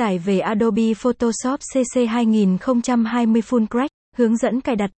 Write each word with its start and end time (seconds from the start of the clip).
Tải 0.00 0.18
về 0.18 0.38
Adobe 0.38 0.94
Photoshop 0.94 1.60
CC 1.60 2.08
2020 2.08 3.42
Full 3.42 3.66
Crack, 3.66 3.90
hướng 4.16 4.36
dẫn 4.36 4.60
cài 4.60 4.76
đặt. 4.76 4.90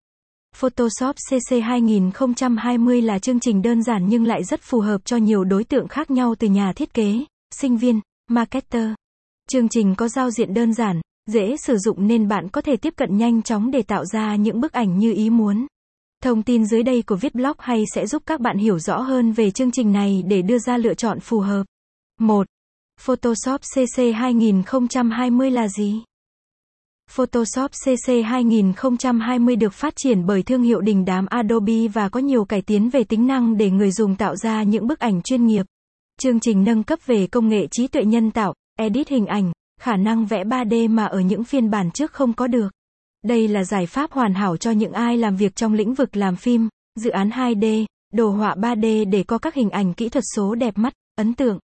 Photoshop 0.56 1.16
CC 1.30 1.64
2020 1.64 3.02
là 3.02 3.20
chương 3.20 3.40
trình 3.40 3.62
đơn 3.62 3.84
giản 3.84 4.10
nhưng 4.10 4.26
lại 4.26 4.44
rất 4.44 4.62
phù 4.62 4.80
hợp 4.80 5.02
cho 5.06 5.18
nhiều 5.18 5.44
đối 5.44 5.64
tượng 5.64 5.88
khác 5.88 6.12
nhau 6.12 6.36
từ 6.40 6.48
nhà 6.48 6.74
thiết 6.76 6.94
kế, 6.94 7.20
sinh 7.56 7.78
viên, 7.78 8.00
marketer. 8.30 8.90
Chương 9.50 9.70
trình 9.70 9.96
có 9.96 10.08
giao 10.08 10.32
diện 10.32 10.54
đơn 10.54 10.74
giản, 10.74 11.02
dễ 11.28 11.56
sử 11.58 11.78
dụng 11.78 12.08
nên 12.08 12.28
bạn 12.28 12.50
có 12.50 12.62
thể 12.62 12.76
tiếp 12.78 12.94
cận 12.98 13.18
nhanh 13.18 13.42
chóng 13.42 13.72
để 13.72 13.82
tạo 13.82 14.06
ra 14.06 14.36
những 14.36 14.62
bức 14.62 14.72
ảnh 14.72 14.98
như 14.98 15.14
ý 15.14 15.30
muốn. 15.30 15.68
Thông 16.24 16.44
tin 16.44 16.66
dưới 16.66 16.84
đây 16.84 17.02
của 17.02 17.16
viết 17.16 17.36
blog 17.36 17.56
hay 17.60 17.84
sẽ 17.96 18.08
giúp 18.08 18.24
các 18.26 18.40
bạn 18.40 18.58
hiểu 18.58 18.80
rõ 18.80 19.00
hơn 19.00 19.32
về 19.32 19.52
chương 19.52 19.72
trình 19.72 19.92
này 19.92 20.24
để 20.28 20.42
đưa 20.42 20.60
ra 20.60 20.78
lựa 20.78 20.94
chọn 20.94 21.20
phù 21.20 21.40
hợp. 21.40 21.64
1. 22.20 22.48
Photoshop 23.06 23.62
CC 23.62 24.02
2020 24.16 25.52
là 25.52 25.68
gì? 25.68 26.04
Photoshop 27.10 27.72
CC 27.72 28.12
2020 28.26 29.56
được 29.56 29.74
phát 29.74 29.94
triển 29.96 30.26
bởi 30.26 30.44
thương 30.44 30.62
hiệu 30.62 30.82
đình 30.82 31.06
đám 31.06 31.26
Adobe 31.30 31.88
và 31.94 32.10
có 32.10 32.20
nhiều 32.20 32.46
cải 32.46 32.62
tiến 32.62 32.90
về 32.90 33.04
tính 33.04 33.28
năng 33.28 33.58
để 33.58 33.70
người 33.70 33.92
dùng 33.92 34.16
tạo 34.16 34.36
ra 34.36 34.64
những 34.64 34.88
bức 34.88 35.00
ảnh 35.00 35.22
chuyên 35.22 35.46
nghiệp. 35.46 35.66
Chương 36.20 36.40
trình 36.40 36.64
nâng 36.64 36.84
cấp 36.84 37.00
về 37.06 37.28
công 37.28 37.50
nghệ 37.50 37.68
trí 37.72 37.88
tuệ 37.88 38.04
nhân 38.06 38.32
tạo, 38.32 38.54
edit 38.80 39.10
hình 39.10 39.26
ảnh, 39.26 39.52
khả 39.80 39.96
năng 39.96 40.26
vẽ 40.26 40.44
3D 40.44 40.90
mà 40.90 41.06
ở 41.06 41.20
những 41.20 41.44
phiên 41.44 41.70
bản 41.70 41.92
trước 41.92 42.12
không 42.12 42.34
có 42.34 42.48
được. 42.48 42.70
Đây 43.24 43.48
là 43.48 43.64
giải 43.64 43.86
pháp 43.86 44.12
hoàn 44.12 44.34
hảo 44.34 44.58
cho 44.58 44.72
những 44.72 44.94
ai 44.94 45.18
làm 45.18 45.36
việc 45.36 45.56
trong 45.56 45.74
lĩnh 45.74 45.94
vực 45.94 46.18
làm 46.18 46.36
phim, 46.36 46.70
dự 46.96 47.10
án 47.10 47.30
2D, 47.30 47.86
đồ 48.14 48.30
họa 48.30 48.56
3D 48.56 49.10
để 49.10 49.24
có 49.24 49.38
các 49.38 49.54
hình 49.54 49.70
ảnh 49.70 49.94
kỹ 49.94 50.10
thuật 50.10 50.24
số 50.36 50.56
đẹp 50.56 50.78
mắt, 50.78 50.94
ấn 51.16 51.34
tượng. 51.34 51.60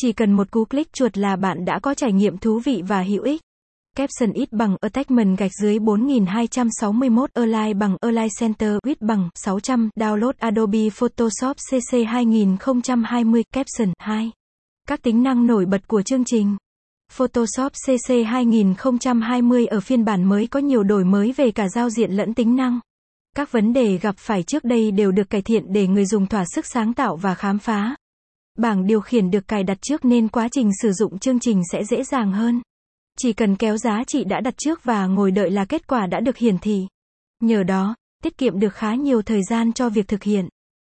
Chỉ 0.00 0.12
cần 0.12 0.32
một 0.32 0.50
cú 0.50 0.64
click 0.64 0.92
chuột 0.92 1.18
là 1.18 1.36
bạn 1.36 1.64
đã 1.64 1.78
có 1.78 1.94
trải 1.94 2.12
nghiệm 2.12 2.38
thú 2.38 2.60
vị 2.64 2.82
và 2.86 3.02
hữu 3.02 3.22
ích. 3.22 3.40
Caption 3.96 4.32
ít 4.32 4.52
bằng 4.52 4.76
attachment 4.80 5.38
gạch 5.38 5.50
dưới 5.62 5.78
4261 5.78 7.30
Align 7.34 7.78
bằng 7.78 7.96
Align 8.00 8.28
Center 8.40 8.76
width 8.86 8.96
bằng 9.00 9.28
600 9.34 9.90
Download 9.96 10.32
Adobe 10.38 10.90
Photoshop 10.90 11.56
CC 11.56 11.96
2020 12.06 13.42
Caption 13.52 13.92
2 13.98 14.30
Các 14.88 15.02
tính 15.02 15.22
năng 15.22 15.46
nổi 15.46 15.66
bật 15.66 15.88
của 15.88 16.02
chương 16.02 16.24
trình 16.24 16.56
Photoshop 17.12 17.72
CC 17.72 18.14
2020 18.26 19.66
ở 19.66 19.80
phiên 19.80 20.04
bản 20.04 20.24
mới 20.24 20.46
có 20.46 20.60
nhiều 20.60 20.82
đổi 20.82 21.04
mới 21.04 21.32
về 21.32 21.50
cả 21.50 21.68
giao 21.68 21.90
diện 21.90 22.10
lẫn 22.10 22.34
tính 22.34 22.56
năng. 22.56 22.80
Các 23.36 23.52
vấn 23.52 23.72
đề 23.72 23.98
gặp 23.98 24.14
phải 24.18 24.42
trước 24.42 24.64
đây 24.64 24.90
đều 24.90 25.12
được 25.12 25.30
cải 25.30 25.42
thiện 25.42 25.72
để 25.72 25.86
người 25.86 26.06
dùng 26.06 26.26
thỏa 26.26 26.44
sức 26.54 26.66
sáng 26.66 26.94
tạo 26.94 27.16
và 27.16 27.34
khám 27.34 27.58
phá. 27.58 27.96
Bảng 28.58 28.86
điều 28.86 29.00
khiển 29.00 29.30
được 29.30 29.48
cài 29.48 29.64
đặt 29.64 29.78
trước 29.82 30.04
nên 30.04 30.28
quá 30.28 30.48
trình 30.52 30.70
sử 30.82 30.92
dụng 30.92 31.18
chương 31.18 31.40
trình 31.40 31.62
sẽ 31.72 31.84
dễ 31.84 32.04
dàng 32.04 32.32
hơn. 32.32 32.62
Chỉ 33.18 33.32
cần 33.32 33.56
kéo 33.56 33.76
giá 33.76 34.04
trị 34.06 34.24
đã 34.24 34.40
đặt 34.40 34.54
trước 34.56 34.84
và 34.84 35.06
ngồi 35.06 35.30
đợi 35.30 35.50
là 35.50 35.64
kết 35.64 35.86
quả 35.86 36.06
đã 36.06 36.20
được 36.20 36.36
hiển 36.36 36.58
thị. 36.58 36.86
Nhờ 37.40 37.62
đó, 37.62 37.94
tiết 38.22 38.38
kiệm 38.38 38.60
được 38.60 38.74
khá 38.74 38.94
nhiều 38.94 39.22
thời 39.22 39.40
gian 39.50 39.72
cho 39.72 39.88
việc 39.88 40.08
thực 40.08 40.22
hiện. 40.22 40.48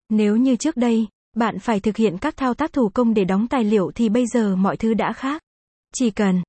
Nếu 0.09 0.37
như 0.37 0.57
trước 0.57 0.77
đây, 0.77 1.07
bạn 1.37 1.59
phải 1.59 1.81
thực 1.81 1.97
hiện 1.97 2.19
các 2.19 2.37
thao 2.37 2.55
tác 2.55 2.73
thủ 2.73 2.89
công 2.95 3.15
để 3.15 3.25
đóng 3.25 3.49
tài 3.49 3.65
liệu 3.65 3.91
thì 3.95 4.09
bây 4.09 4.27
giờ 4.27 4.57
mọi 4.57 4.77
thứ 4.77 4.95
đã 4.95 5.13
khác. 5.13 5.43
Chỉ 5.95 6.11
cần 6.11 6.43